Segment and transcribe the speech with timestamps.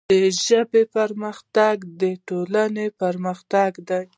[0.11, 0.13] د
[0.45, 4.03] ژبې پرمختګ د ټولنې پرمختګ دی.